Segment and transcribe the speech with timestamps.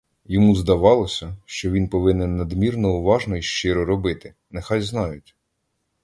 [0.25, 5.35] Йому здавалося, що він повинен надмірно уважно й щиро робити— нехай знають!